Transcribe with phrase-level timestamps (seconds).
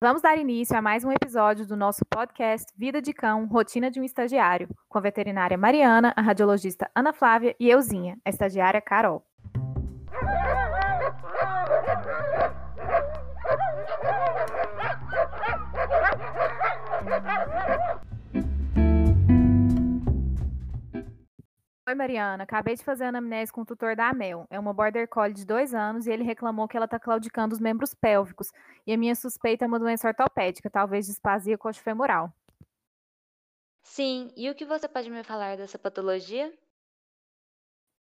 [0.00, 3.98] Vamos dar início a mais um episódio do nosso podcast Vida de Cão, Rotina de
[3.98, 9.27] um Estagiário, com a veterinária Mariana, a radiologista Ana Flávia e euzinha, a estagiária Carol.
[21.88, 22.42] Oi, Mariana.
[22.44, 24.46] Acabei de fazer anamnese com o tutor da Amel.
[24.50, 27.60] É uma border collie de dois anos e ele reclamou que ela está claudicando os
[27.60, 28.52] membros pélvicos.
[28.86, 32.30] E a minha suspeita é uma doença ortopédica, talvez displasia coxofemoral.
[33.82, 36.52] Sim, e o que você pode me falar dessa patologia?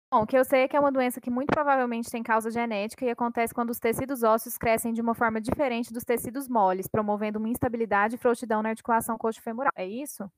[0.09, 2.49] Bom, o que eu sei é que é uma doença que muito provavelmente tem causa
[2.49, 6.87] genética e acontece quando os tecidos ósseos crescem de uma forma diferente dos tecidos moles,
[6.87, 9.73] promovendo uma instabilidade e frouxidão na articulação coxofemoral.
[9.75, 10.31] É isso?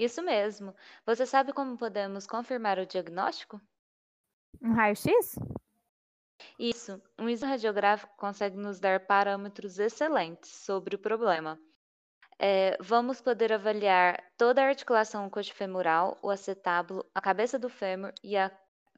[0.00, 0.74] Isso mesmo.
[1.04, 3.60] Você sabe como podemos confirmar o diagnóstico?
[4.62, 5.38] Um raio-x?
[6.58, 7.02] Isso.
[7.18, 11.60] Um exame radiográfico consegue nos dar parâmetros excelentes sobre o problema.
[12.38, 18.38] É, vamos poder avaliar toda a articulação coxofemoral, o acetábulo, a cabeça do fêmur e
[18.38, 18.50] a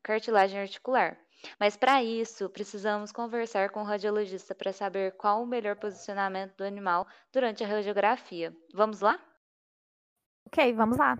[0.04, 1.18] cartilagem articular.
[1.58, 6.62] Mas para isso, precisamos conversar com o radiologista para saber qual o melhor posicionamento do
[6.62, 8.56] animal durante a radiografia.
[8.72, 9.18] Vamos lá?
[10.46, 11.16] Ok, vamos lá.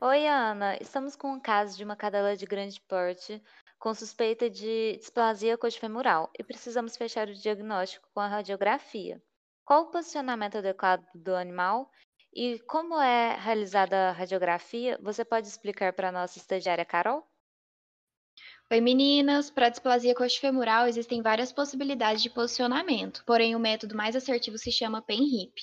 [0.00, 0.76] Oi, Ana.
[0.80, 3.42] Estamos com um caso de uma cadela de grande porte
[3.78, 9.22] com suspeita de displasia coxofemoral e precisamos fechar o diagnóstico com a radiografia.
[9.64, 11.90] Qual o posicionamento adequado do animal
[12.34, 14.98] e como é realizada a radiografia?
[15.02, 17.26] Você pode explicar para a nossa estagiária Carol?
[18.70, 24.58] Oi meninas, para displasia coxofemoral existem várias possibilidades de posicionamento, porém o método mais assertivo
[24.58, 25.54] se chama PEN-HIP.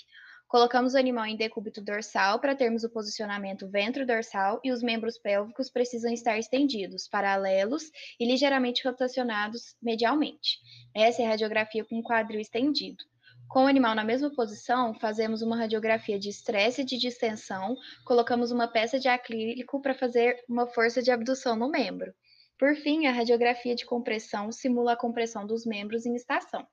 [0.54, 5.68] Colocamos o animal em decúbito dorsal para termos o posicionamento ventro-dorsal e os membros pélvicos
[5.68, 10.60] precisam estar estendidos, paralelos e ligeiramente rotacionados medialmente.
[10.94, 13.04] Essa é a radiografia com quadril estendido.
[13.50, 18.52] Com o animal na mesma posição, fazemos uma radiografia de estresse e de distensão, colocamos
[18.52, 22.14] uma peça de acrílico para fazer uma força de abdução no membro.
[22.60, 26.64] Por fim, a radiografia de compressão simula a compressão dos membros em estação.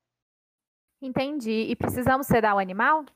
[1.00, 1.64] Entendi.
[1.70, 3.06] E precisamos sedar o animal?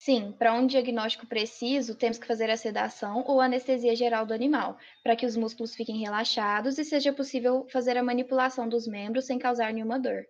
[0.00, 4.76] Sim, para um diagnóstico preciso, temos que fazer a sedação ou anestesia geral do animal,
[5.00, 9.38] para que os músculos fiquem relaxados e seja possível fazer a manipulação dos membros sem
[9.38, 10.26] causar nenhuma dor.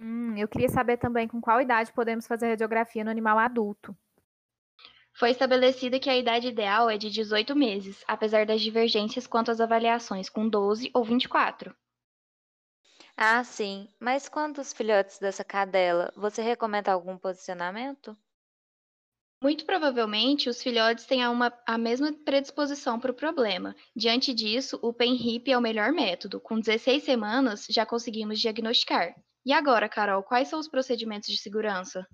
[0.00, 3.94] Hum, eu queria saber também com qual idade podemos fazer radiografia no animal adulto.
[5.12, 9.60] Foi estabelecida que a idade ideal é de 18 meses, apesar das divergências quanto às
[9.60, 11.74] avaliações com 12 ou 24.
[13.14, 13.90] Ah, sim.
[14.00, 18.16] Mas quanto os filhotes dessa cadela, você recomenda algum posicionamento?
[19.42, 23.76] Muito provavelmente, os filhotes têm a, uma, a mesma predisposição para o problema.
[23.94, 26.40] Diante disso, o PENRIP é o melhor método.
[26.40, 29.14] Com 16 semanas, já conseguimos diagnosticar.
[29.44, 32.06] E agora, Carol, quais são os procedimentos de segurança?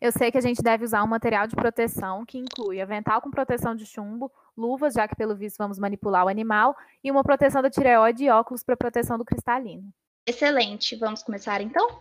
[0.00, 3.30] Eu sei que a gente deve usar um material de proteção que inclui avental com
[3.30, 6.74] proteção de chumbo, luvas, já que pelo visto vamos manipular o animal,
[7.04, 9.92] e uma proteção da tireoide e óculos para proteção do cristalino.
[10.26, 10.96] Excelente.
[10.96, 12.00] Vamos começar então?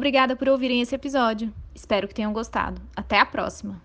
[0.00, 1.52] Obrigada por ouvirem esse episódio.
[1.74, 2.80] Espero que tenham gostado.
[2.96, 3.82] Até a próxima!